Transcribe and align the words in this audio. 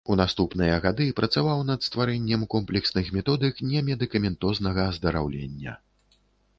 У 0.11 0.15
наступныя 0.19 0.77
гады 0.85 1.05
працаваў 1.19 1.59
над 1.67 1.85
стварэннем 1.89 2.47
комплексных 2.55 3.13
методык 3.19 3.63
немедыкаментознага 3.75 4.91
аздараўлення. 4.91 5.81